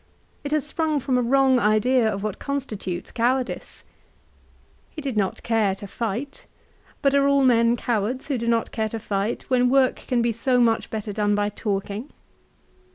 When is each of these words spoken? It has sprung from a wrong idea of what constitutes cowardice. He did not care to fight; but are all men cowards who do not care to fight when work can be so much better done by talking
It 0.43 0.51
has 0.51 0.65
sprung 0.65 0.99
from 0.99 1.15
a 1.15 1.21
wrong 1.21 1.59
idea 1.59 2.09
of 2.11 2.23
what 2.23 2.39
constitutes 2.39 3.11
cowardice. 3.11 3.83
He 4.89 4.99
did 4.99 5.15
not 5.15 5.43
care 5.43 5.75
to 5.75 5.85
fight; 5.85 6.47
but 7.03 7.13
are 7.13 7.27
all 7.27 7.43
men 7.43 7.75
cowards 7.77 8.25
who 8.25 8.39
do 8.39 8.47
not 8.47 8.71
care 8.71 8.89
to 8.89 8.97
fight 8.99 9.43
when 9.51 9.69
work 9.69 9.97
can 9.97 10.23
be 10.23 10.31
so 10.31 10.59
much 10.59 10.89
better 10.89 11.13
done 11.13 11.35
by 11.35 11.49
talking 11.49 12.09